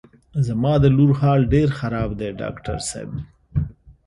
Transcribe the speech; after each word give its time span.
زما 0.47 0.73
د 0.83 0.85
لور 0.95 1.11
حال 1.21 1.41
ډېر 1.53 1.69
خراب 1.79 2.09
دی 2.19 2.29
ډاکټر 2.41 2.77
صاحب. 2.89 3.11